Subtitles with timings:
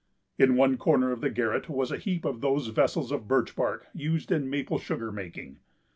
[0.39, 3.85] In one corner of the garret was a heap of those vessels of birch bark
[3.93, 5.59] used in maple sugar making.